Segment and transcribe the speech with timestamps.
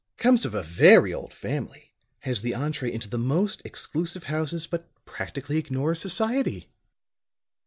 [0.17, 4.89] "Comes of a very old family; has the entrée into the most exclusive houses, but
[5.05, 6.71] practically ignores society."